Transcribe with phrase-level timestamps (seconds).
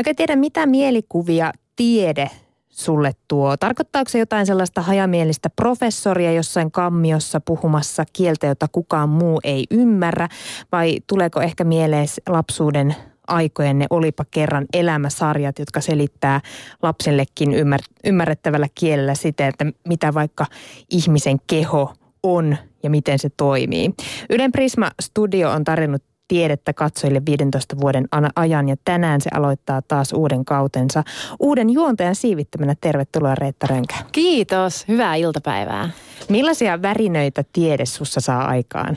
[0.00, 2.30] Vaikka tiedä, mitä mielikuvia tiede
[2.68, 3.56] sulle tuo?
[3.56, 10.28] Tarkoittaako se jotain sellaista hajamielistä professoria jossain kammiossa puhumassa kieltä, jota kukaan muu ei ymmärrä?
[10.72, 12.94] Vai tuleeko ehkä mieleen lapsuuden
[13.26, 16.40] aikojen ne olipa kerran elämäsarjat, jotka selittää
[16.82, 20.46] lapsellekin ymmär- ymmärrettävällä kielellä sitä, että mitä vaikka
[20.90, 23.90] ihmisen keho on ja miten se toimii.
[24.30, 30.12] Ylen Prisma Studio on tarjonnut tiedettä katsojille 15 vuoden ajan ja tänään se aloittaa taas
[30.12, 31.04] uuden kautensa.
[31.40, 33.94] Uuden juontajan siivittämänä tervetuloa Reetta Rönkä.
[34.12, 35.90] Kiitos, hyvää iltapäivää.
[36.28, 38.96] Millaisia värinöitä tiede sussa saa aikaan?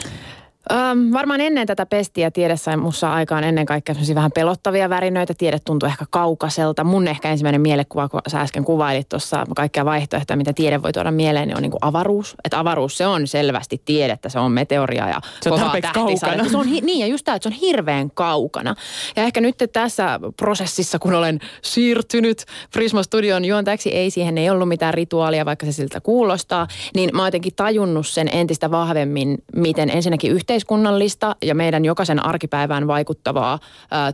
[0.71, 5.33] Öm, varmaan ennen tätä pestiä tiede sai mussa aikaan ennen kaikkea vähän pelottavia värinöitä.
[5.37, 6.83] Tiede tuntui ehkä kaukaiselta.
[6.83, 11.11] Mun ehkä ensimmäinen mielikuva, kun sä äsken kuvailit tuossa kaikkia vaihtoehtoja, mitä tiede voi tuoda
[11.11, 12.35] mieleen, niin on niin kuin avaruus.
[12.43, 15.59] Että avaruus, se on selvästi tiedettä, se on meteoria ja se on
[15.93, 16.49] kaukana.
[16.49, 18.75] Se on, niin ja just tämä, että se on hirveän kaukana.
[19.15, 24.67] Ja ehkä nyt tässä prosessissa, kun olen siirtynyt Prisma Studion juontajaksi, ei siihen ei ollut
[24.67, 29.89] mitään rituaalia, vaikka se siltä kuulostaa, niin mä oon jotenkin tajunnut sen entistä vahvemmin, miten
[29.89, 33.59] ensinnäkin yhteen yhteiskunnallista ja meidän jokaisen arkipäivään vaikuttavaa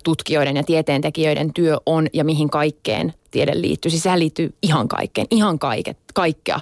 [0.04, 3.92] tutkijoiden ja tieteentekijöiden työ on ja mihin kaikkeen tiede liittyy.
[3.92, 6.60] Siis sehän liittyy ihan kaikkeen, ihan kaiket, kaikkea,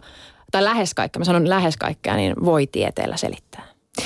[0.51, 3.63] tai lähes kaikkea, mä sanon lähes kaikkea, niin voi tieteellä selittää.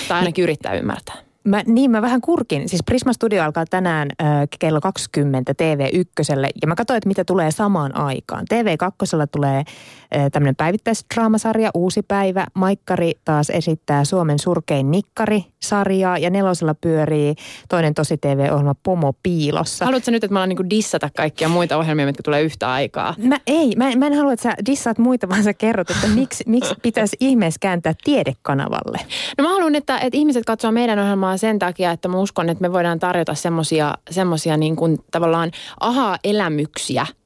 [0.07, 1.15] Tai ainakin yrittää ymmärtää.
[1.43, 2.69] Mä, niin, mä vähän kurkin.
[2.69, 4.27] Siis Prisma Studio alkaa tänään äh,
[4.59, 8.45] kello 20 TV1 ja mä katsoin, että mitä tulee samaan aikaan.
[8.53, 12.47] TV2 tulee äh, tämmöinen päivittäisdraamasarja Uusi päivä.
[12.53, 17.35] Maikkari taas esittää Suomen surkein nikkari-sarjaa ja nelosella pyörii
[17.69, 19.85] toinen tosi TV-ohjelma Pomo Piilossa.
[19.85, 23.15] Haluatko nyt, että mä alan niinku dissata kaikkia muita ohjelmia, mitkä tulee yhtä aikaa?
[23.17, 26.43] Mä, ei, mä, mä en halua, että sä dissaat muita, vaan sä kerrot, että miksi,
[26.47, 28.99] miksi pitäisi ihmeessä kääntää tiedekanavalle.
[29.37, 32.49] No mä haluan, että, että ihmiset katsoo meidän ohjelmaa nimenomaan sen takia, että mä uskon,
[32.49, 37.05] että me voidaan tarjota semmoisia semmosia niin kuin tavallaan aha-elämyksiä–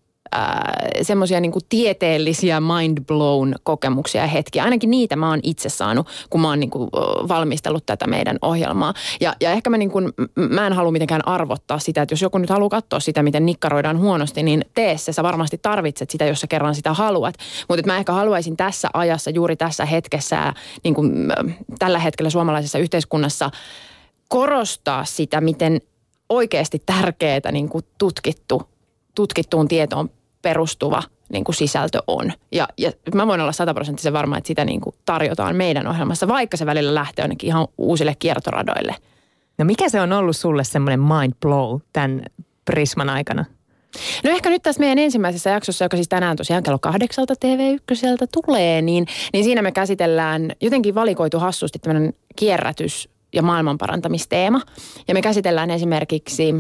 [1.02, 4.64] semmoisia niin tieteellisiä mind blown kokemuksia ja hetkiä.
[4.64, 6.90] Ainakin niitä mä oon itse saanut, kun mä oon niin kuin,
[7.28, 8.94] valmistellut tätä meidän ohjelmaa.
[9.22, 12.38] Ja, ja ehkä mä, niin kuin, mä en halua mitenkään arvottaa sitä, että jos joku
[12.38, 15.14] nyt haluaa katsoa sitä, miten nikkaroidaan huonosti, niin tee se.
[15.14, 17.36] Sä varmasti tarvitset sitä, jos sä kerran sitä haluat.
[17.70, 20.54] Mutta mä ehkä haluaisin tässä ajassa, juuri tässä hetkessä,
[20.84, 21.34] niin kuin,
[21.80, 23.52] tällä hetkellä suomalaisessa yhteiskunnassa–
[24.28, 25.82] korostaa sitä, miten
[26.30, 28.70] oikeasti tärkeää niin kuin tutkittu,
[29.16, 30.10] tutkittuun tietoon
[30.42, 32.32] perustuva niin kuin sisältö on.
[32.52, 36.58] Ja, ja mä voin olla sataprosenttisen varma, että sitä niin kuin tarjotaan meidän ohjelmassa, vaikka
[36.58, 38.96] se välillä lähtee jonnekin ihan uusille kiertoradoille.
[39.58, 42.26] No mikä se on ollut sulle semmoinen mind blow tämän
[42.66, 43.46] Prisman aikana?
[44.24, 48.82] No ehkä nyt tässä meidän ensimmäisessä jaksossa, joka siis tänään tosiaan kello kahdeksalta TV1 tulee,
[48.82, 54.62] niin, niin siinä me käsitellään jotenkin valikoitu hassusti tämmöinen kierrätys ja maailmanparantamisteema.
[55.08, 56.56] Ja me käsitellään esimerkiksi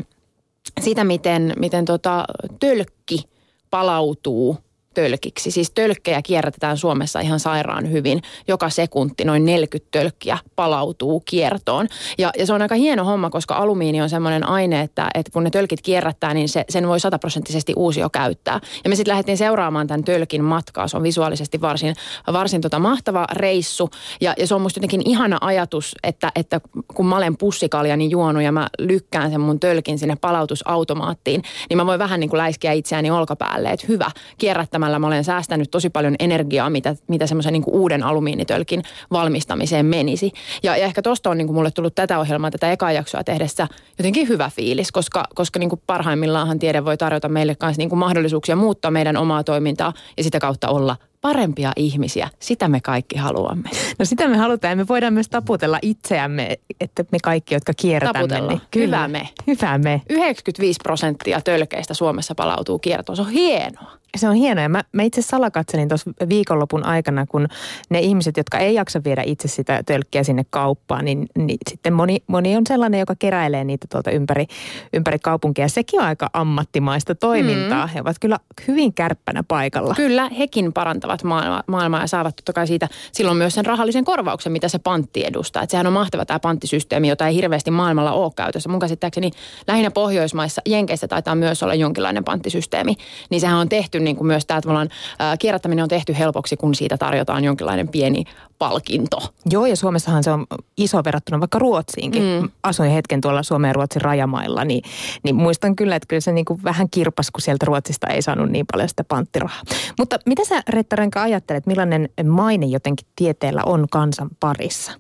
[0.81, 2.25] sitä, miten, miten tota,
[2.59, 3.23] tölkki
[3.69, 4.57] palautuu
[4.95, 5.51] tölkiksi.
[5.51, 8.21] Siis tölkkejä kierrätetään Suomessa ihan sairaan hyvin.
[8.47, 11.87] Joka sekunti noin 40 tölkkiä palautuu kiertoon.
[12.17, 15.43] Ja, ja se on aika hieno homma, koska alumiini on semmoinen aine, että, että kun
[15.43, 18.59] ne tölkit kierrättää, niin se, sen voi sataprosenttisesti uusio käyttää.
[18.83, 20.87] Ja me sitten lähdettiin seuraamaan tämän tölkin matkaa.
[20.87, 21.95] Se on visuaalisesti varsin,
[22.33, 23.89] varsin tota mahtava reissu.
[24.21, 26.61] Ja, ja se on musta jotenkin ihana ajatus, että, että
[26.93, 31.85] kun mä olen pussikaljani juonut ja mä lykkään sen mun tölkin sinne palautusautomaattiin, niin mä
[31.85, 35.89] voin vähän niin kuin läiskiä itseäni olkapäälle, että hyvä, kierrättämään tekemällä mä olen säästänyt tosi
[35.89, 40.31] paljon energiaa, mitä, mitä semmoisen niin uuden alumiinitölkin valmistamiseen menisi.
[40.63, 43.67] Ja, ja ehkä tuosta on niin kuin mulle tullut tätä ohjelmaa, tätä ekaa jaksoa tehdessä
[43.97, 47.99] jotenkin hyvä fiilis, koska, koska niin kuin parhaimmillaanhan tiede voi tarjota meille kanssa niin kuin
[47.99, 52.29] mahdollisuuksia muuttaa meidän omaa toimintaa ja sitä kautta olla parempia ihmisiä.
[52.39, 53.69] Sitä me kaikki haluamme.
[53.99, 58.27] No sitä me halutaan ja me voidaan myös taputella itseämme, että me kaikki, jotka kierrätämme.
[58.27, 58.51] Taputella.
[58.51, 58.97] Niin kyllä.
[58.97, 59.29] Hyvä me.
[59.47, 60.01] Hyvä me.
[60.09, 63.15] 95 prosenttia tölkeistä Suomessa palautuu kiertoon.
[63.15, 63.91] Se on hienoa.
[64.15, 64.69] Se on hienoa.
[64.69, 67.47] Mä, mä itse salakatselin tuossa viikonlopun aikana, kun
[67.89, 72.23] ne ihmiset, jotka ei jaksa viedä itse sitä tölkkiä sinne kauppaan, niin, niin sitten moni,
[72.27, 74.45] moni on sellainen, joka keräilee niitä tuolta ympäri,
[74.93, 75.67] ympäri kaupunkia.
[75.67, 77.85] Sekin on aika ammattimaista toimintaa.
[77.85, 77.93] Mm.
[77.93, 78.37] He ovat kyllä
[78.67, 79.93] hyvin kärppänä paikalla.
[79.95, 84.51] Kyllä, hekin parantavat maailmaa, maailmaa ja saavat totta kai siitä silloin myös sen rahallisen korvauksen,
[84.51, 85.63] mitä se pantti edustaa.
[85.63, 88.69] Et sehän on mahtava tämä panttisysteemi, jota ei hirveästi maailmalla ole käytössä.
[88.69, 89.31] Mun käsittääkseni
[89.67, 92.95] lähinnä Pohjoismaissa, Jenkeissä taitaa myös olla jonkinlainen panttisysteemi.
[93.29, 96.75] Niin sehän on tehty niin kuin myös tämä tavallaan ää, kierrättäminen on tehty helpoksi, kun
[96.75, 98.23] siitä tarjotaan jonkinlainen pieni
[98.59, 99.33] palkinto.
[99.49, 100.45] Joo, ja Suomessahan se on
[100.77, 102.23] iso verrattuna vaikka Ruotsiinkin.
[102.23, 102.49] Mm.
[102.63, 104.83] Asuin hetken tuolla Suomen ja Ruotsin rajamailla, niin,
[105.23, 108.49] niin muistan kyllä, että kyllä se niin kuin vähän kirpas, kun sieltä Ruotsista ei saanut
[108.49, 109.61] niin paljon sitä panttirahaa.
[109.99, 114.91] Mutta mitä sä, Retta Renka, ajattelet, millainen maine jotenkin tieteellä on kansan parissa?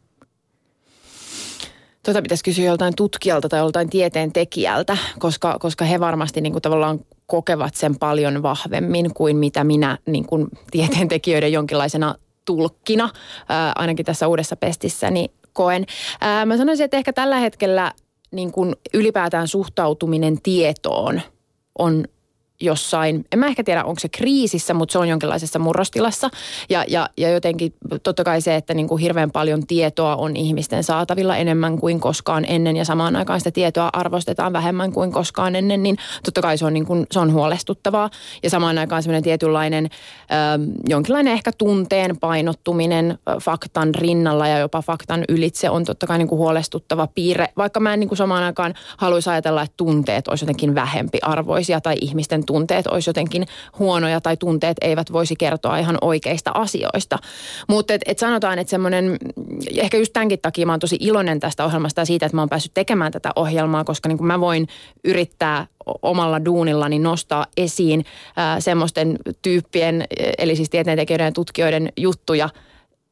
[2.03, 6.61] Tota pitäisi kysyä joltain tutkijalta tai joltain tieteen tekijältä, koska, koska he varmasti niin kuin
[6.61, 13.09] tavallaan kokevat sen paljon vahvemmin kuin mitä minä niin kuin tieteentekijöiden jonkinlaisena tulkkina,
[13.49, 15.85] ää, ainakin tässä uudessa pestissä, niin koen.
[16.21, 17.91] Ää, mä sanoisin, että ehkä tällä hetkellä
[18.31, 21.21] niin kuin ylipäätään suhtautuminen tietoon
[21.79, 22.05] on
[22.61, 26.29] jossain, en mä ehkä tiedä onko se kriisissä, mutta se on jonkinlaisessa murrostilassa.
[26.69, 27.73] Ja, ja, ja jotenkin
[28.03, 32.45] totta kai se, että niin kuin hirveän paljon tietoa on ihmisten saatavilla enemmän kuin koskaan
[32.47, 36.65] ennen ja samaan aikaan sitä tietoa arvostetaan vähemmän kuin koskaan ennen, niin totta kai se
[36.65, 38.09] on, niin kuin, se on huolestuttavaa.
[38.43, 39.87] Ja samaan aikaan semmoinen tietynlainen ö,
[40.89, 46.39] jonkinlainen ehkä tunteen painottuminen faktan rinnalla ja jopa faktan ylitse on totta kai niin kuin
[46.39, 50.75] huolestuttava piirre, vaikka mä en niin kuin samaan aikaan haluaisi ajatella, että tunteet olisi jotenkin
[50.75, 53.45] vähempi arvoisia tai ihmisten tunteet olisi jotenkin
[53.79, 57.17] huonoja tai tunteet eivät voisi kertoa ihan oikeista asioista.
[57.69, 59.17] Mutta et, et sanotaan, että semmoinen,
[59.77, 62.49] ehkä just tämänkin takia mä oon tosi iloinen tästä ohjelmasta ja siitä, että mä oon
[62.49, 64.67] päässyt tekemään tätä ohjelmaa, koska niin kuin mä voin
[65.03, 65.67] yrittää
[66.01, 68.05] omalla duunillani nostaa esiin
[68.35, 70.03] ää, semmoisten tyyppien,
[70.37, 72.49] eli siis tieteentekijöiden ja tutkijoiden juttuja,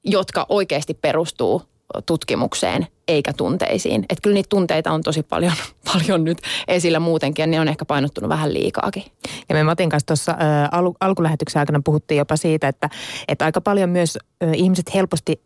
[0.04, 1.62] jotka oikeasti perustuu
[2.06, 4.06] tutkimukseen eikä tunteisiin.
[4.10, 5.54] Että kyllä niitä tunteita on tosi paljon,
[5.94, 6.38] paljon nyt
[6.68, 9.04] esillä muutenkin ja ne on ehkä painottunut vähän liikaakin.
[9.50, 10.36] Ja me Matin kanssa tuossa
[10.72, 12.90] al- alkulähetyksen aikana puhuttiin jopa siitä, että,
[13.28, 14.18] että aika paljon myös
[14.56, 15.42] ihmiset helposti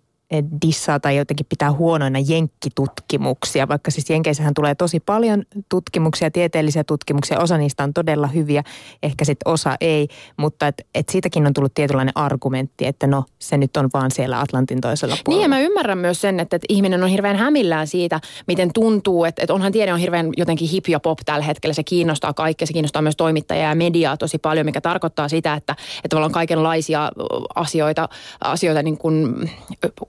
[0.66, 7.40] dissaa tai jotenkin pitää huonoina jenkkitutkimuksia, vaikka siis Jenkeissähän tulee tosi paljon tutkimuksia, tieteellisiä tutkimuksia,
[7.40, 8.64] osa niistä on todella hyviä,
[9.04, 10.08] ehkä sitten osa ei,
[10.38, 14.40] mutta et, et siitäkin on tullut tietynlainen argumentti, että no se nyt on vaan siellä
[14.40, 15.40] Atlantin toisella puolella.
[15.40, 19.26] Niin ja mä ymmärrän myös sen, että, että ihminen on hirveän hämillään siitä, miten tuntuu,
[19.26, 22.68] että, että onhan tiede on hirveän jotenkin hip ja pop tällä hetkellä, se kiinnostaa kaikkea,
[22.68, 27.12] se kiinnostaa myös toimittajia ja mediaa tosi paljon, mikä tarkoittaa sitä, että, että on kaikenlaisia
[27.56, 28.10] asioita,
[28.42, 29.50] asioita niin kuin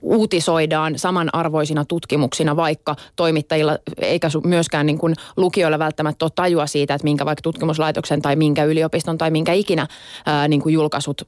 [0.09, 7.03] uutisoidaan samanarvoisina tutkimuksina, vaikka toimittajilla eikä myöskään niin kuin lukijoilla välttämättä ole tajua siitä, että
[7.03, 9.87] minkä vaikka tutkimuslaitoksen tai minkä yliopiston tai minkä ikinä
[10.25, 11.21] ää, niin kuin julkaisut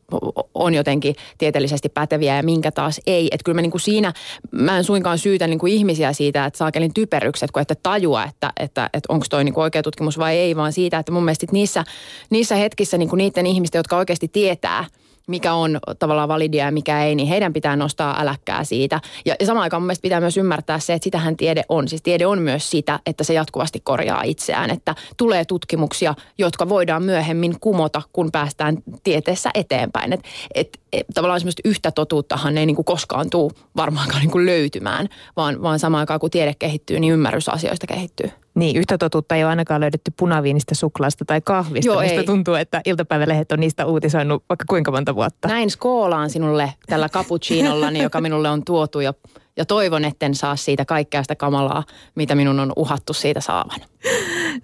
[0.54, 3.28] on jotenkin tieteellisesti päteviä ja minkä taas ei.
[3.32, 4.14] Että kyllä mä niin kuin siinä,
[4.52, 8.54] mä en suinkaan syytä niin kuin ihmisiä siitä, että saakelin typerykset, kun ette tajua, että,
[8.60, 11.48] että, että onko toi niin kuin oikea tutkimus vai ei, vaan siitä, että mun mielestä
[11.52, 11.84] niissä,
[12.30, 14.86] niissä hetkissä niin kuin niiden ihmisten, jotka oikeasti tietää–
[15.32, 19.02] mikä on tavallaan validia ja mikä ei, niin heidän pitää nostaa äläkkää siitä.
[19.26, 21.88] Ja, ja samaan aikaan mun pitää myös ymmärtää se, että sitähän tiede on.
[21.88, 27.04] Siis tiede on myös sitä, että se jatkuvasti korjaa itseään, että tulee tutkimuksia, jotka voidaan
[27.04, 30.14] myöhemmin kumota, kun päästään tieteessä eteenpäin.
[30.14, 30.20] Et,
[30.56, 30.81] et, et,
[31.14, 35.80] tavallaan semmoista yhtä totuuttahan ei niin kuin koskaan tule varmaankaan niin kuin löytymään, vaan, vaan
[35.80, 38.32] samaan aikaan kun tiede kehittyy, niin ymmärrys asioista kehittyy.
[38.56, 42.26] Niin, yhtä totuutta ei ole ainakaan löydetty punaviinista, suklaasta tai kahvista, Joo, mistä ei.
[42.26, 45.48] tuntuu, että iltapäivälehdet on niistä uutisoinut vaikka kuinka monta vuotta.
[45.48, 49.14] Näin skoolaan sinulle tällä cappuccinollani, joka minulle on tuotu ja,
[49.62, 51.84] ja toivon, etten saa siitä kaikkea sitä kamalaa,
[52.16, 53.80] mitä minun on uhattu siitä saavan.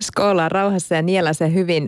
[0.02, 1.88] Skoolaa rauhassa ja niellä se hyvin,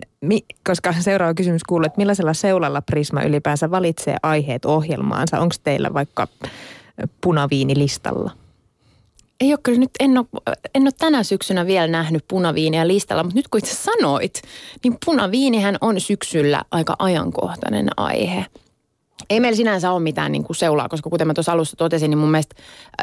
[0.66, 5.40] koska seuraava kysymys kuuluu, että millaisella seulalla Prisma ylipäänsä valitsee aiheet ohjelmaansa?
[5.40, 6.28] Onko teillä vaikka
[7.20, 8.30] punaviinilistalla?
[9.40, 10.26] ei ole kyllä nyt, en ole,
[10.74, 14.42] en ole tänä syksynä vielä nähnyt punaviiniä listalla, mutta nyt kun itse sanoit,
[14.84, 18.46] niin punaviinihän on syksyllä aika ajankohtainen aihe.
[19.30, 22.18] Ei meillä sinänsä ole mitään niin kuin seulaa, koska kuten mä tuossa alussa totesin, niin
[22.18, 22.54] mun mielestä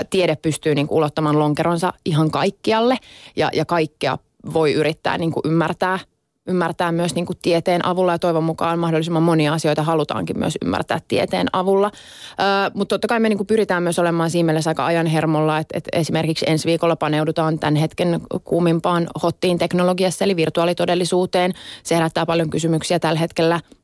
[0.10, 2.98] tiede pystyy niin kuin ulottamaan lonkeronsa ihan kaikkialle
[3.36, 4.18] ja, ja kaikkea
[4.54, 6.00] voi yrittää niin kuin ymmärtää–
[6.48, 11.00] ymmärtää myös niin kuin tieteen avulla ja toivon mukaan mahdollisimman monia asioita halutaankin myös ymmärtää
[11.08, 11.92] tieteen avulla.
[12.32, 15.58] Ö, mutta totta kai me niin kuin pyritään myös olemaan siinä mielessä aika ajan hermolla,
[15.58, 21.54] että, että esimerkiksi ensi viikolla paneudutaan tämän hetken kuumimpaan hottiin teknologiassa eli virtuaalitodellisuuteen.
[21.84, 23.60] Se herättää paljon kysymyksiä tällä hetkellä–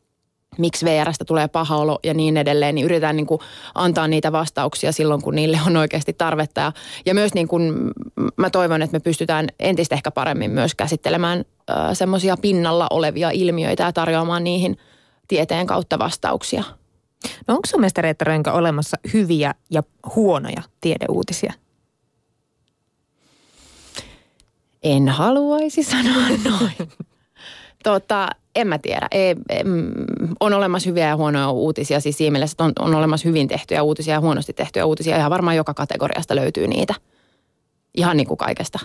[0.57, 3.39] miksi VRstä tulee paha olo ja niin edelleen, niin yritetään niin kuin
[3.75, 6.61] antaa niitä vastauksia silloin, kun niille on oikeasti tarvetta.
[6.61, 6.71] Ja,
[7.05, 7.73] ja myös niin kuin
[8.37, 11.45] mä toivon, että me pystytään entistä ehkä paremmin myös käsittelemään
[11.93, 14.77] semmoisia pinnalla olevia ilmiöitä ja tarjoamaan niihin
[15.27, 16.63] tieteen kautta vastauksia.
[17.47, 19.83] No onko sun mielestä Reetta Rönkä olemassa hyviä ja
[20.15, 21.53] huonoja tiedeuutisia?
[24.83, 26.89] En haluaisi sanoa noin.
[27.83, 29.07] Tota, en mä tiedä.
[29.11, 29.35] Ei,
[30.39, 31.99] on olemassa hyviä ja huonoja uutisia.
[31.99, 35.17] Siis siinä mielessä, että on, on olemassa hyvin tehtyjä uutisia ja huonosti tehtyjä uutisia.
[35.17, 36.93] Ihan varmaan joka kategoriasta löytyy niitä.
[37.95, 38.79] Ihan niin kuin kaikesta.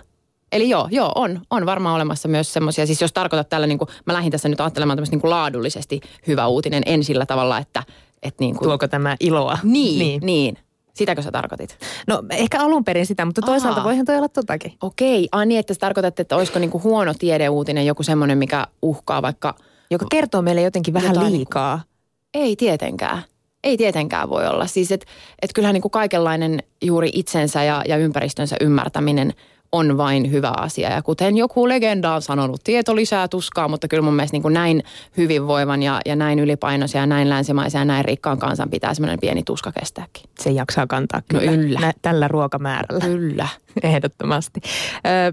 [0.53, 3.89] Eli joo, joo, on, on varmaan olemassa myös semmoisia, siis jos tarkoitat tällä, niin kuin,
[4.07, 7.83] mä lähdin tässä nyt ajattelemaan tämmöistä niin kuin laadullisesti hyvä uutinen, en sillä tavalla, että...
[8.23, 9.59] että niin kuin, Tuoko tämä iloa?
[9.63, 10.21] Niin, niin.
[10.23, 10.59] niin.
[10.99, 11.79] Sitäkö sä tarkoitit?
[12.07, 13.89] No ehkä alun perin sitä, mutta toisaalta Aha.
[13.89, 14.73] voihan toi olla totakin.
[14.83, 19.23] Okei, ai niin, että sä tarkoitat, että olisiko niinku huono tiedeuutinen joku semmoinen, mikä uhkaa
[19.23, 19.55] vaikka...
[19.91, 21.75] Joka kertoo meille jotenkin vähän jotain liikaa.
[21.75, 21.89] Niinku,
[22.35, 23.23] ei tietenkään.
[23.65, 24.67] Ei tietenkään voi olla.
[24.67, 25.07] Siis että
[25.43, 29.33] et kyllähän niinku kaikenlainen juuri itsensä ja, ja ympäristönsä ymmärtäminen
[29.73, 30.91] on vain hyvä asia.
[30.91, 34.55] Ja kuten joku legenda on sanonut, tieto lisää tuskaa, mutta kyllä mun mielestä niin kuin
[34.55, 34.83] näin
[35.17, 39.43] hyvinvoivan ja, ja näin ylipainoisia ja näin länsimaisia ja näin rikkaan kansan pitää semmoinen pieni
[39.43, 40.25] tuska kestääkin.
[40.41, 41.81] Se jaksaa kantaa No kyllä, yllä.
[41.81, 43.05] Nä, tällä ruokamäärällä.
[43.05, 43.49] Kyllä.
[43.83, 44.61] Ehdottomasti.
[45.07, 45.33] Ö,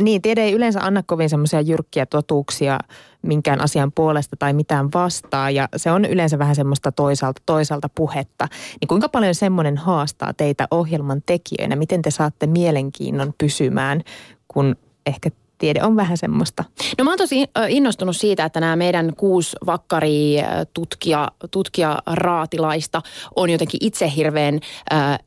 [0.00, 2.78] niin, tiede ei yleensä anna kovin semmoisia jyrkkiä totuuksia
[3.22, 8.48] minkään asian puolesta tai mitään vastaa ja se on yleensä vähän semmoista toisaalta, toisaalta puhetta.
[8.80, 11.76] Niin kuinka paljon semmoinen haastaa teitä ohjelman tekijöinä?
[11.76, 14.02] Miten te saatte mielenkiinnon pysymään,
[14.48, 16.64] kun ehkä tiede on vähän semmoista?
[16.98, 20.36] No mä oon tosi innostunut siitä, että nämä meidän kuusi vakkari
[20.74, 23.02] tutkija, tutkija raatilaista
[23.36, 24.60] on jotenkin itse hirveän
[24.92, 25.18] äh,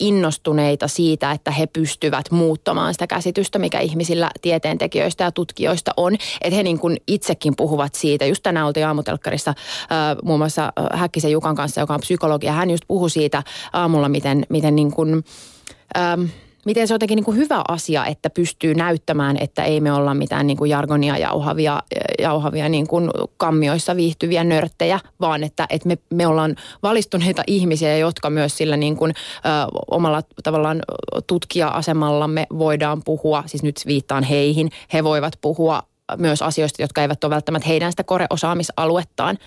[0.00, 6.14] innostuneita siitä, että he pystyvät muuttamaan sitä käsitystä, mikä ihmisillä tieteentekijöistä ja tutkijoista on.
[6.40, 8.26] Että he niin kuin itsekin puhuvat siitä.
[8.26, 9.56] Just tänään oltiin aamutelkkarissa äh,
[10.24, 14.46] muun muassa Häkkisen Jukan kanssa, joka on psykologi, ja hän just puhui siitä aamulla, miten,
[14.48, 15.24] miten niin kuin,
[15.96, 16.24] ähm,
[16.68, 20.14] miten se on jotenkin niin kuin hyvä asia, että pystyy näyttämään, että ei me olla
[20.14, 21.82] mitään niin kuin jargonia jauhavia,
[22.18, 28.30] jauhavia niin kuin kammioissa viihtyviä nörttejä, vaan että, että me, me ollaan valistuneita ihmisiä, jotka
[28.30, 29.48] myös sillä niin kuin, ö,
[29.90, 30.82] omalla tavallaan
[31.26, 35.82] tutkija-asemallamme voidaan puhua, siis nyt viittaan heihin, he voivat puhua
[36.16, 39.38] myös asioista, jotka eivät ole välttämättä heidän sitä koreosaamisaluettaan.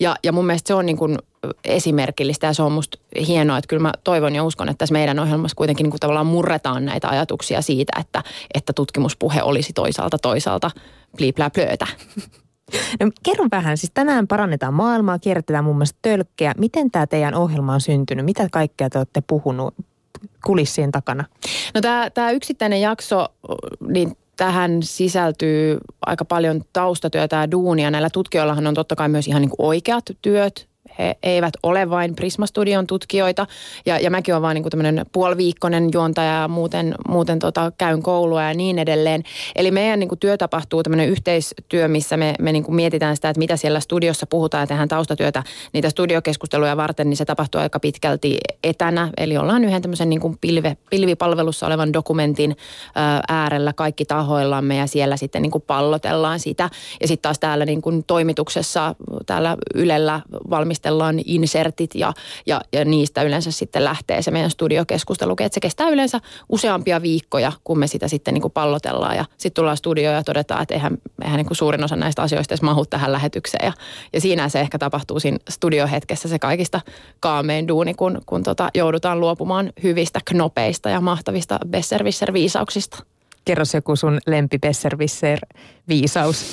[0.00, 1.18] Ja, ja mun mielestä se on niin kuin
[1.64, 5.18] esimerkillistä ja se on musta hienoa, että kyllä mä toivon ja uskon, että tässä meidän
[5.18, 8.22] ohjelmassa kuitenkin niin kuin tavallaan murretaan näitä ajatuksia siitä, että,
[8.54, 10.70] että tutkimuspuhe olisi toisaalta toisaalta
[11.16, 11.86] pliiplää plöötä.
[13.00, 16.54] No, kerro vähän, siis tänään parannetaan maailmaa, kierrätetään muun muassa tölkkejä.
[16.58, 18.24] Miten tämä teidän ohjelma on syntynyt?
[18.24, 19.74] Mitä kaikkea te olette puhunut
[20.44, 21.24] kulissien takana?
[21.74, 23.28] No tämä, tämä yksittäinen jakso,
[23.88, 27.90] niin tähän sisältyy aika paljon taustatyötä ja duunia.
[27.90, 30.68] Näillä tutkijoillahan on totta kai myös ihan niin kuin oikeat työt,
[30.98, 33.46] he eivät ole vain Prisma-studion tutkijoita.
[33.86, 38.42] Ja, ja mäkin olen vain niin tämmöinen puoliviikkoinen juontaja ja muuten, muuten tota, käyn koulua
[38.42, 39.22] ja niin edelleen.
[39.56, 43.28] Eli meidän niin kuin työ tapahtuu tämmöinen yhteistyö, missä me, me niin kuin mietitään sitä,
[43.28, 45.42] että mitä siellä studiossa puhutaan ja tehdään taustatyötä
[45.72, 49.10] niitä studiokeskusteluja varten, niin se tapahtuu aika pitkälti etänä.
[49.16, 52.56] Eli ollaan yhden tämmöisen niin kuin pilve, pilvipalvelussa olevan dokumentin
[52.94, 56.70] ää, äärellä kaikki tahoillamme ja siellä sitten niin kuin pallotellaan sitä.
[57.00, 58.94] Ja sitten taas täällä niin kuin toimituksessa,
[59.26, 60.20] täällä Ylellä
[60.50, 62.12] valmistellaan valmistellaan insertit ja,
[62.46, 65.32] ja, ja niistä yleensä sitten lähtee se meidän studiokeskustelu.
[65.32, 69.52] Että se kestää yleensä useampia viikkoja, kun me sitä sitten niin kuin pallotellaan ja sitten
[69.60, 72.86] tullaan studioon ja todetaan, että eihän, eihän niin kuin suurin osa näistä asioista edes mahu
[72.86, 73.66] tähän lähetykseen.
[73.66, 73.72] Ja,
[74.12, 76.80] ja siinä se ehkä tapahtuu siinä studiohetkessä se kaikista
[77.20, 83.04] kaamein duuni, kun, kun tota, joudutaan luopumaan hyvistä knopeista ja mahtavista Besserwisser-viisauksista.
[83.44, 86.44] Kerros joku sun lempi Besserwisser-viisaus.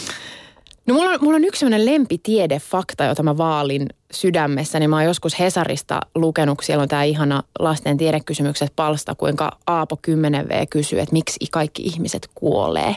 [0.87, 5.05] No mulla on, mulla on yksi sellainen lempitiedefakta, jota mä vaalin sydämessä, niin mä oon
[5.05, 11.13] joskus Hesarista lukenut, siellä on tämä ihana lasten tiedekysymykset palsta, kuinka Aapo 10V kysyy, että
[11.13, 12.95] miksi kaikki ihmiset kuolee.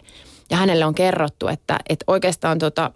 [0.50, 2.92] Ja hänelle on kerrottu, että, että oikeastaan tota,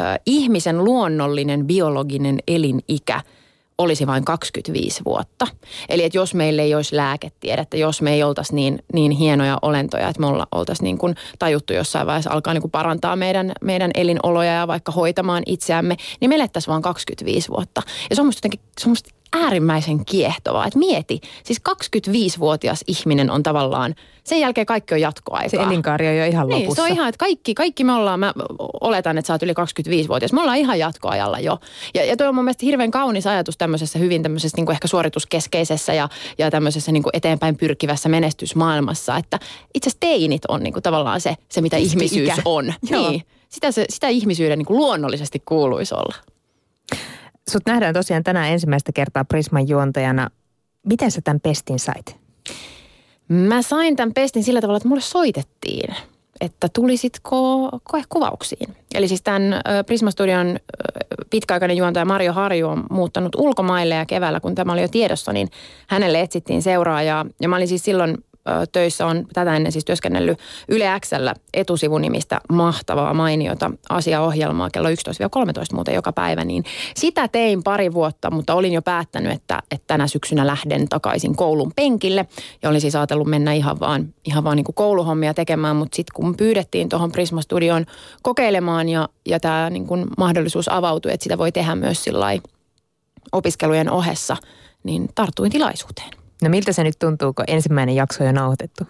[0.00, 3.20] äh, ihmisen luonnollinen biologinen elinikä–
[3.78, 5.46] olisi vain 25 vuotta.
[5.88, 10.08] Eli että jos meillä ei olisi lääketiedettä, jos me ei oltaisi niin, niin hienoja olentoja,
[10.08, 13.90] että me olla, oltaisiin niin kuin tajuttu jossain vaiheessa alkaa niin kuin parantaa meidän, meidän
[13.94, 17.82] elinoloja ja vaikka hoitamaan itseämme, niin me elettäisiin vain 25 vuotta.
[18.10, 20.66] Ja se on musta jotenkin, se on musta äärimmäisen kiehtovaa.
[20.66, 25.48] Että mieti, siis 25-vuotias ihminen on tavallaan, sen jälkeen kaikki on jatkoaikaa.
[25.48, 26.82] Se elinkaari on jo ihan niin, lopussa.
[26.82, 28.32] se on ihan, että kaikki, kaikki me ollaan, mä
[28.80, 31.58] oletan, että sä oot yli 25-vuotias, me ollaan ihan jatkoajalla jo.
[31.94, 34.88] Ja, ja toi on mun mielestä hirveän kaunis ajatus tämmöisessä hyvin tämmöisessä niin kuin ehkä
[34.88, 36.08] suorituskeskeisessä ja,
[36.38, 39.38] ja tämmöisessä niin kuin eteenpäin pyrkivässä menestysmaailmassa, että
[39.74, 42.74] itse asiassa teinit on niin kuin tavallaan se, se mitä ihmisyys on.
[42.90, 43.10] Joo.
[43.10, 46.14] Niin, sitä, se, sitä ihmisyyden niin kuin luonnollisesti kuuluisi olla.
[47.52, 50.30] Sut nähdään tosiaan tänään ensimmäistä kertaa Prisman juontajana.
[50.86, 52.16] Miten sä tämän pestin sait?
[53.28, 55.94] Mä sain tämän pestin sillä tavalla, että mulle soitettiin,
[56.40, 58.76] että tulisitko koekuvauksiin.
[58.94, 60.58] Eli siis tämän Prisma Studion
[61.30, 65.48] pitkäaikainen juontaja Mario Harju on muuttanut ulkomaille ja keväällä, kun tämä oli jo tiedossa, niin
[65.88, 67.26] hänelle etsittiin seuraajaa.
[67.40, 68.24] Ja mä olin siis silloin
[68.72, 74.92] töissä on tätä ennen siis työskennellyt Yle Xllä etusivunimistä mahtavaa mainiota asiaohjelmaa kello 11-13
[75.74, 76.64] muuten joka päivä, niin
[76.96, 81.72] sitä tein pari vuotta, mutta olin jo päättänyt, että, että tänä syksynä lähden takaisin koulun
[81.76, 82.26] penkille
[82.62, 86.14] ja olin siis ajatellut mennä ihan vaan, ihan vaan niin kuin kouluhommia tekemään, mutta sitten
[86.14, 87.86] kun pyydettiin tuohon Prisma Studioon
[88.22, 92.26] kokeilemaan ja, ja tämä niin kuin mahdollisuus avautui, että sitä voi tehdä myös sillä
[93.32, 94.36] opiskelujen ohessa,
[94.82, 96.21] niin tartuin tilaisuuteen.
[96.42, 98.84] No miltä se nyt tuntuu, kun ensimmäinen jakso on jo nauhoitettu?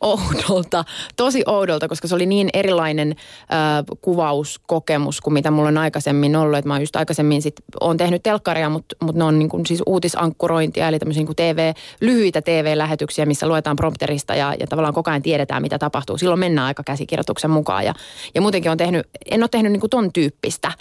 [0.00, 0.84] oudolta,
[1.16, 6.58] tosi oudolta, koska se oli niin erilainen äh, kuvauskokemus kuin mitä mulla on aikaisemmin ollut.
[6.58, 9.82] Että mä just aikaisemmin sit, oon tehnyt telkkaria, mutta mut ne on niin kuin siis
[9.86, 15.22] uutisankkurointia, eli tämmöisiä niin TV, lyhyitä TV-lähetyksiä, missä luetaan prompterista ja, ja tavallaan koko ajan
[15.22, 16.18] tiedetään, mitä tapahtuu.
[16.18, 17.94] Silloin mennään aika käsikirjoituksen mukaan ja,
[18.34, 20.72] ja muutenkin on tehnyt, en ole tehnyt niin kuin ton tyyppistä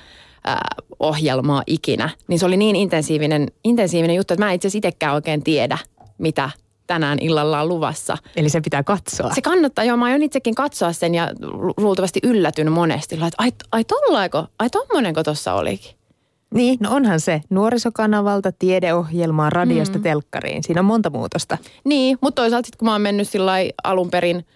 [0.99, 2.09] ohjelmaa ikinä.
[2.27, 5.77] Niin se oli niin intensiivinen, intensiivinen juttu, että mä itse asiassa itsekään oikein tiedä,
[6.21, 6.49] mitä
[6.87, 8.17] tänään illalla on luvassa.
[8.35, 9.33] Eli se pitää katsoa.
[9.33, 9.97] Se kannattaa, joo.
[9.97, 11.29] Mä aion itsekin katsoa sen ja
[11.77, 13.15] luultavasti yllätyn monesti.
[13.15, 15.95] Että ai, ai tollaiko, ai tommonenko tuossa olikin.
[16.53, 17.41] Niin, no onhan se.
[17.49, 20.03] Nuorisokanavalta, tiedeohjelmaa, radiosta mm.
[20.03, 20.63] telkkariin.
[20.63, 21.57] Siinä on monta muutosta.
[21.83, 24.45] Niin, mutta toisaalta sitten kun mä oon mennyt sillä alun perin–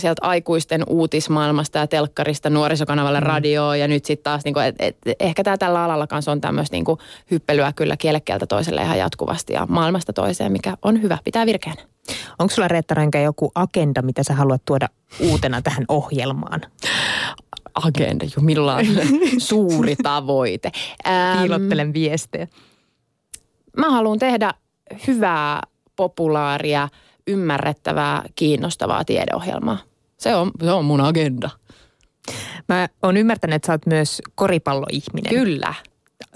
[0.00, 3.26] sieltä aikuisten uutismaailmasta ja telkkarista nuorisokanavalle mm.
[3.26, 6.40] radioon ja nyt sitten taas, niin kuin, et, et, ehkä tämä tällä alalla kanssa on
[6.40, 6.84] tämmöistä niin
[7.30, 11.82] hyppelyä kyllä kielekkeeltä toiselle ihan jatkuvasti ja maailmasta toiseen, mikä on hyvä, pitää virkeänä.
[12.38, 14.88] Onko sulla Reetta Rönkä joku agenda, mitä sä haluat tuoda
[15.20, 16.60] uutena tähän ohjelmaan?
[17.74, 18.84] Agenda, jo minulla on
[19.38, 20.70] suuri tavoite.
[21.38, 22.46] Piilottelen viestejä.
[23.76, 24.54] Mä haluan tehdä
[25.06, 25.60] hyvää,
[25.96, 26.88] populaaria,
[27.26, 29.78] ymmärrettävää, kiinnostavaa tiedeohjelmaa.
[30.20, 31.50] Se on, se on mun agenda.
[32.68, 35.34] Mä oon ymmärtänyt, että sä oot myös koripalloihminen.
[35.34, 35.74] Kyllä.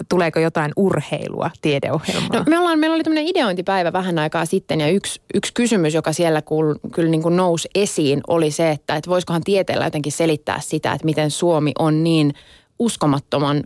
[0.09, 2.39] Tuleeko jotain urheilua tiedeohjelmaa?
[2.39, 6.13] No, me ollaan, meillä oli tämmöinen ideointipäivä vähän aikaa sitten ja yksi, yksi kysymys, joka
[6.13, 10.59] siellä kuul, kyllä niin kuin nousi esiin, oli se, että, että voisikohan tieteellä jotenkin selittää
[10.59, 12.33] sitä, että miten Suomi on niin
[12.79, 13.63] uskomattoman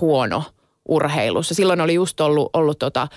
[0.00, 0.42] huono–
[0.88, 1.54] urheilussa.
[1.54, 3.08] Silloin oli just ollut, ollut tota,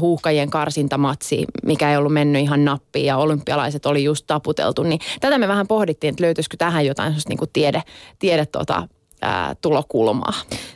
[0.00, 4.82] huuhkajien karsintamatsi, mikä ei ollut mennyt ihan nappiin ja olympialaiset oli just taputeltu.
[4.82, 7.82] Niin tätä me vähän pohdittiin, että löytyisikö tähän jotain niin kuin tiede,
[8.18, 8.88] tiede tota,
[9.60, 10.32] tulokulmaa.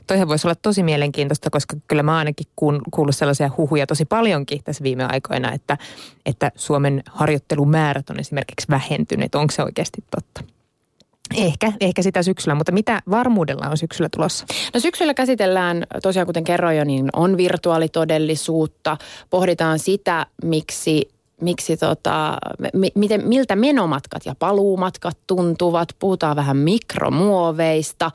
[0.07, 2.47] Toihan voisi olla tosi mielenkiintoista, koska kyllä mä ainakin
[2.91, 5.79] kuullut sellaisia huhuja tosi paljonkin tässä viime aikoina, että,
[6.27, 9.35] että Suomen harjoittelumäärät on esimerkiksi vähentyneet.
[9.35, 10.53] Onko se oikeasti totta?
[11.37, 14.47] Ehkä, ehkä sitä syksyllä, mutta mitä varmuudella on syksyllä tulossa?
[14.75, 18.97] No syksyllä käsitellään, tosiaan kuten kerroin jo, niin on virtuaalitodellisuutta.
[19.31, 21.09] Pohditaan sitä, miksi
[21.41, 22.39] miksi tota,
[22.95, 25.89] miten, miltä menomatkat ja paluumatkat tuntuvat.
[25.99, 28.11] Puhutaan vähän mikromuoveista,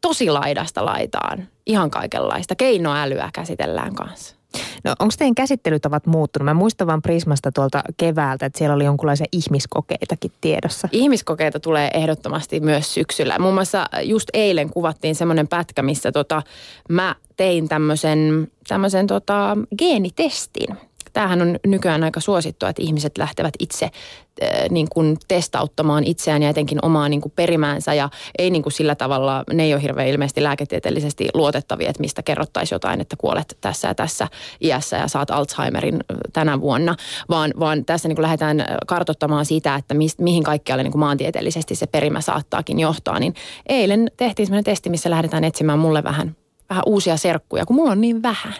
[0.00, 2.54] tosi laidasta laitaan, ihan kaikenlaista.
[2.54, 4.39] Keinoälyä käsitellään kanssa.
[4.84, 6.44] No onko teidän käsittelytavat muuttunut?
[6.44, 10.88] Mä muistan vaan Prismasta tuolta keväältä, että siellä oli jonkinlaisia ihmiskokeitakin tiedossa.
[10.92, 13.38] Ihmiskokeita tulee ehdottomasti myös syksyllä.
[13.38, 16.42] Muun muassa just eilen kuvattiin semmoinen pätkä, missä tota,
[16.88, 23.84] mä tein tämmöisen, tämmöisen tota, geenitestin tämähän on nykyään aika suosittua, että ihmiset lähtevät itse
[23.84, 27.94] äh, niin kuin testauttamaan itseään ja etenkin omaa niin kuin perimäänsä.
[27.94, 32.22] Ja ei niin kuin sillä tavalla, ne ei ole hirveän ilmeisesti lääketieteellisesti luotettavia, että mistä
[32.22, 34.28] kerrottaisiin jotain, että kuolet tässä ja tässä
[34.60, 36.96] iässä ja saat Alzheimerin äh, tänä vuonna,
[37.28, 41.74] vaan, vaan tässä niin kuin lähdetään kartottamaan sitä, että mi, mihin kaikkialle niin kuin maantieteellisesti
[41.74, 43.34] se perimä saattaakin johtaa, niin
[43.68, 46.36] eilen tehtiin sellainen testi, missä lähdetään etsimään mulle vähän,
[46.70, 48.54] vähän uusia serkkuja, kun mulla on niin vähän.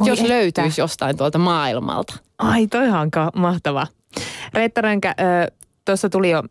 [0.00, 2.14] Oi jos löytyisi jostain tuolta maailmalta.
[2.38, 3.86] Ai, toihan mahtava.
[4.54, 5.14] Reetta Rönkä,
[5.84, 6.42] tuossa tuli jo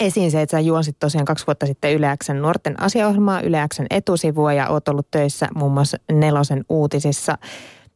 [0.00, 4.68] esiin se, että sä juonsit tosiaan kaksi vuotta sitten Yleäksen nuorten asiaohjelmaa, Yleäksen etusivua ja
[4.68, 7.38] oot ollut töissä muun muassa Nelosen uutisissa.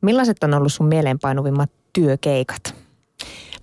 [0.00, 2.74] Millaiset on ollut sun mieleenpainuvimmat työkeikat?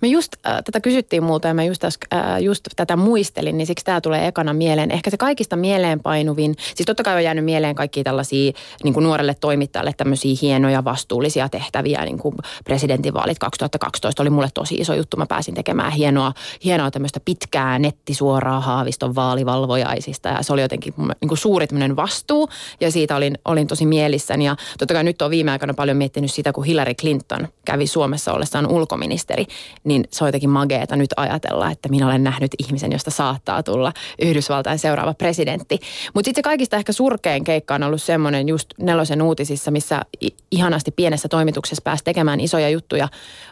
[0.00, 1.92] Me just äh, tätä kysyttiin multa ja mä just, äh,
[2.40, 4.90] just tätä muistelin, niin siksi tämä tulee ekana mieleen.
[4.90, 8.52] Ehkä se kaikista mieleenpainuvin, siis totta kai on jäänyt mieleen kaikki tällaisia
[8.84, 12.34] niin kuin nuorelle toimittajalle tämmöisiä hienoja vastuullisia tehtäviä, niin kuin
[12.64, 15.16] presidentinvaalit 2012 oli mulle tosi iso juttu.
[15.16, 16.32] Mä pääsin tekemään hienoa,
[16.64, 22.48] hienoa tämmöistä pitkää nettisuoraa Haaviston vaalivalvojaisista ja se oli jotenkin niin kuin suuri tämmöinen vastuu
[22.80, 26.32] ja siitä olin, olin tosi mielissäni ja totta kai nyt on viime aikoina paljon miettinyt
[26.32, 29.46] sitä, kun Hillary Clinton kävi Suomessa ollessaan ulkoministeri,
[29.90, 33.92] niin se on jotenkin mageeta nyt ajatella, että minä olen nähnyt ihmisen, josta saattaa tulla
[34.22, 35.78] Yhdysvaltain seuraava presidentti.
[36.14, 40.02] Mutta sitten se kaikista ehkä surkein keikka on ollut semmoinen just nelosen uutisissa, missä
[40.50, 43.08] ihanasti pienessä toimituksessa pääsi tekemään isoja juttuja.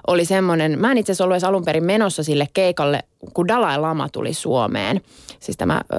[0.06, 3.02] Oli semmoinen, mä en itse asiassa ollut edes alun perin menossa sille keikalle,
[3.34, 5.00] kun Dalai Lama tuli Suomeen,
[5.40, 5.96] siis tämä ö,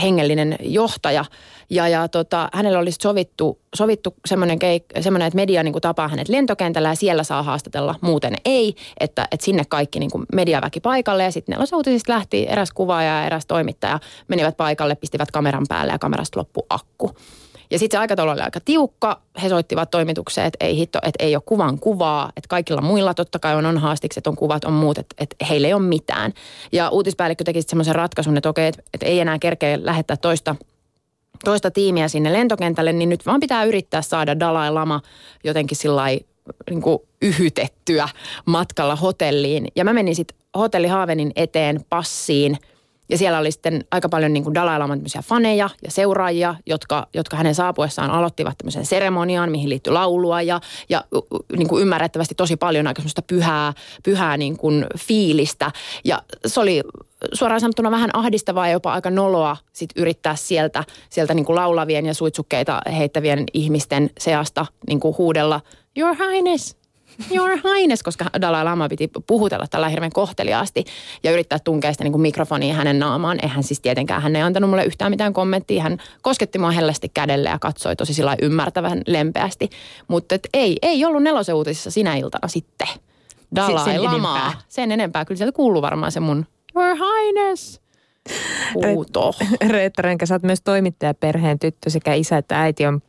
[0.00, 1.24] hengellinen johtaja.
[1.70, 6.08] Ja, ja tota, hänellä olisi sovittu, sovittu semmoinen, keik, semmoinen, että media niin kuin tapaa
[6.08, 8.74] hänet lentokentällä ja siellä saa haastatella, muuten ei.
[9.00, 13.26] Että, että sinne kaikki niin kuin mediaväki paikalle ja sitten uutisista lähti eräs kuvaaja ja
[13.26, 17.10] eräs toimittaja menivät paikalle, pistivät kameran päälle ja kamerasta loppu akku.
[17.70, 19.20] Ja sitten se aikataulu oli aika tiukka.
[19.42, 22.32] He soittivat toimitukseen, että ei hitto, että ei ole kuvan kuvaa.
[22.36, 25.68] Että kaikilla muilla totta kai on, on haastikset, on kuvat, on muut, että, että heillä
[25.68, 26.32] ei ole mitään.
[26.72, 30.56] Ja uutispäällikkö teki semmoisen ratkaisun, että okei, että, että ei enää kerkeä lähettää toista
[31.44, 35.00] toista tiimiä sinne lentokentälle, niin nyt vaan pitää yrittää saada Dalai Lama
[35.44, 36.06] jotenkin sillä
[36.70, 36.82] niin
[37.22, 38.08] yhytettyä
[38.46, 39.68] matkalla hotelliin.
[39.76, 42.58] Ja mä menin sitten hotelli Haavenin eteen passiin–
[43.10, 47.36] ja siellä oli sitten aika paljon niin kuin Dalai Laman faneja ja seuraajia, jotka, jotka
[47.36, 51.04] hänen saapuessaan aloittivat tämmöisen seremonian, mihin liittyi laulua ja, ja
[51.56, 53.72] niin kuin ymmärrettävästi tosi paljon aika semmoista pyhää,
[54.04, 55.70] pyhää niin kuin fiilistä.
[56.04, 56.82] Ja se oli
[57.32, 62.06] suoraan sanottuna vähän ahdistavaa ja jopa aika noloa sit yrittää sieltä, sieltä niin kuin laulavien
[62.06, 65.60] ja suitsukkeita heittävien ihmisten seasta niin kuin huudella
[65.96, 66.76] Your Highness,
[67.34, 70.84] Your Highness, koska Dalai Lama piti puhutella tällä hirveän kohteliaasti
[71.22, 73.38] ja yrittää tunkea sitä niin kuin mikrofonia hänen naamaan.
[73.42, 75.82] Eihän siis tietenkään, hän ei antanut mulle yhtään mitään kommenttia.
[75.82, 79.70] Hän kosketti mua hellästi kädelle ja katsoi tosi sillä ymmärtävän lempeästi.
[80.08, 82.88] Mutta ei, ei ollut nelosen uutisissa sinä iltana sitten.
[83.56, 84.36] Dalai sen Lama.
[84.36, 84.52] Enempää.
[84.68, 85.24] Sen enempää.
[85.24, 87.80] Kyllä sieltä kuuluu varmaan se mun Your Highness.
[88.74, 89.34] Huuto.
[89.68, 93.00] Reetta Renkä, sä oot myös toimittajaperheen tyttö sekä isä että äiti on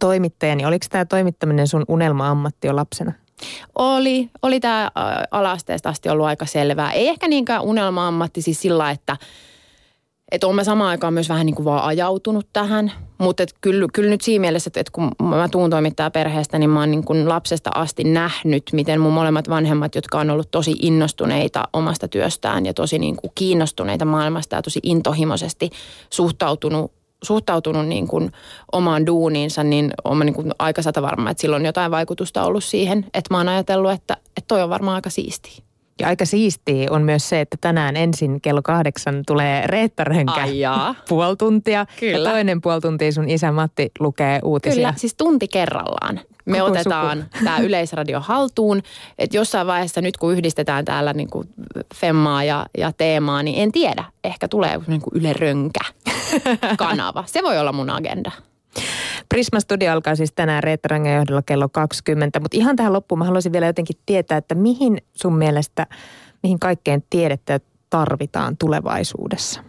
[0.00, 3.12] toimittaja, niin oliko tämä toimittaminen sun unelma-ammatti jo lapsena?
[3.74, 4.90] Oli, oli tämä
[5.30, 6.92] alasteesta asti ollut aika selvää.
[6.92, 9.16] Ei ehkä niinkään unelma-ammatti siis sillä, että
[10.32, 12.92] että olen samaan aikaan myös vähän niin kuin vaan ajautunut tähän.
[13.18, 16.80] Mutta kyllä, kyllä nyt siinä mielessä, että, että kun mä tuun toimittaa perheestä, niin mä
[16.80, 21.68] oon niin kuin lapsesta asti nähnyt, miten mun molemmat vanhemmat, jotka on ollut tosi innostuneita
[21.72, 25.70] omasta työstään ja tosi niin kuin kiinnostuneita maailmasta ja tosi intohimoisesti
[26.10, 26.92] suhtautunut
[27.24, 28.32] suhtautunut niin kuin
[28.72, 32.64] omaan duuniinsa, niin olen niin kuin aika sata varma, että sillä on jotain vaikutusta ollut
[32.64, 35.64] siihen, että mä oon ajatellut, että, että toi on varmaan aika siistiä.
[36.00, 40.46] Ja aika siistiä on myös se, että tänään ensin kello kahdeksan tulee Reetta Rönkä
[41.08, 41.86] puoli tuntia.
[42.00, 42.18] Kyllä.
[42.18, 44.74] Ja toinen puoli tuntia sun isä Matti lukee uutisia.
[44.74, 46.20] Kyllä, siis tunti kerrallaan.
[46.44, 48.82] Me Koko otetaan tämä yleisradio haltuun.
[49.18, 51.48] Että jossain vaiheessa nyt kun yhdistetään täällä niin kuin
[51.94, 54.04] Femmaa ja, ja Teemaa, niin en tiedä.
[54.24, 55.80] Ehkä tulee niin kuin Yle Rönkä
[56.76, 57.24] kanava.
[57.26, 58.30] Se voi olla mun agenda.
[59.28, 63.52] Prisma Studio alkaa siis tänään Reetta johdolla kello 20, mutta ihan tähän loppuun mä haluaisin
[63.52, 65.86] vielä jotenkin tietää, että mihin sun mielestä,
[66.42, 67.60] mihin kaikkeen tiedettä
[67.90, 69.60] tarvitaan tulevaisuudessa?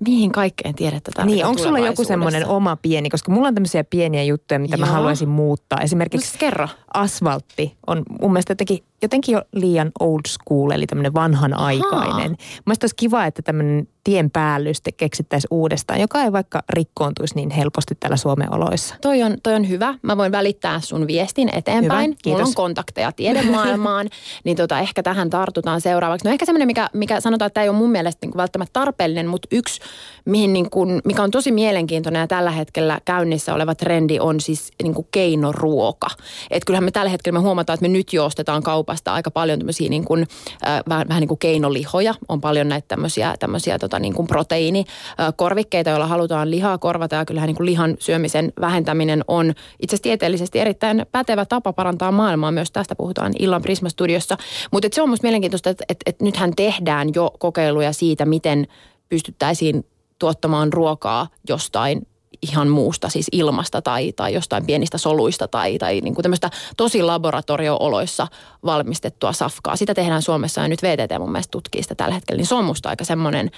[0.00, 3.84] mihin kaikkeen tiedettä tarvitaan Niin, onko sulla joku semmoinen oma pieni, koska mulla on tämmöisiä
[3.84, 4.86] pieniä juttuja, mitä Joo.
[4.86, 5.80] mä haluaisin muuttaa.
[5.80, 6.68] Esimerkiksi no, kerro.
[6.94, 12.36] asfaltti on mun mielestä jotenkin, jotenkin jo liian old school, eli tämmöinen vanhanaikainen.
[12.66, 17.94] Mielestäni olisi kiva, että tämmöinen tien päällyste keksittäisiin uudestaan, joka ei vaikka rikkoontuisi niin helposti
[17.94, 18.94] täällä Suomen oloissa.
[19.00, 19.94] Toi on, toi on hyvä.
[20.02, 22.16] Mä voin välittää sun viestin eteenpäin.
[22.26, 24.08] Hyvä, Mulla on kontakteja tiedemaailmaan,
[24.44, 26.26] niin tota, ehkä tähän tartutaan seuraavaksi.
[26.26, 28.72] No ehkä semmoinen, mikä, mikä sanotaan, että tämä ei ole mun mielestä niin kuin välttämättä
[28.72, 29.80] tarpeellinen, mutta yksi,
[30.24, 34.70] mihin niin kuin, mikä on tosi mielenkiintoinen ja tällä hetkellä käynnissä oleva trendi on siis
[34.82, 36.08] niin kuin keinoruoka.
[36.50, 39.58] Et kyllähän me tällä hetkellä me huomataan, että me nyt jo ostetaan kaupasta aika paljon
[39.58, 40.26] tämmöisiä niin kuin,
[40.66, 42.14] äh, vähän, vähän niin kuin keinolihoja.
[42.28, 47.46] On paljon näitä tämmöisiä, tämmöisiä tota, niin kuin proteiinikorvikkeita, joilla halutaan lihaa korvata ja kyllähän
[47.46, 52.52] niin kuin lihan syömisen vähentäminen on itse asiassa tieteellisesti erittäin pätevä tapa parantaa maailmaa.
[52.52, 54.36] Myös tästä puhutaan Illan Prisma-studiossa.
[54.72, 58.66] Mutta se on myös mielenkiintoista, että, että, että nythän tehdään jo kokeiluja siitä, miten
[59.08, 59.86] pystyttäisiin
[60.18, 62.06] tuottamaan ruokaa jostain
[62.42, 67.02] ihan muusta, siis ilmasta tai, tai jostain pienistä soluista tai, tai niin kuin tämmöistä tosi
[67.02, 68.26] laboratorio-oloissa
[68.64, 69.76] valmistettua safkaa.
[69.76, 72.64] Sitä tehdään Suomessa ja nyt VTT mun mielestä tutkii sitä tällä hetkellä, niin se on
[72.64, 73.50] musta aika semmoinen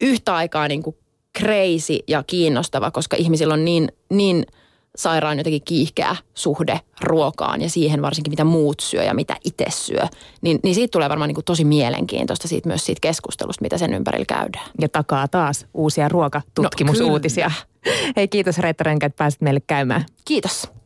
[0.00, 0.96] yhtä aikaa niin kuin
[1.38, 4.46] crazy ja kiinnostava, koska ihmisillä on niin, niin
[4.96, 10.02] sairaan jotenkin kiihkeä suhde ruokaan ja siihen varsinkin mitä muut syö ja mitä itse syö.
[10.40, 13.94] Niin, niin siitä tulee varmaan niin kuin tosi mielenkiintoista siitä myös siitä keskustelusta, mitä sen
[13.94, 14.70] ympärillä käydään.
[14.80, 17.50] Ja takaa taas uusia ruokatutkimusuutisia.
[17.86, 20.04] No, Hei kiitos Reetta Rönkä, että pääsit meille käymään.
[20.24, 20.72] Kiitos.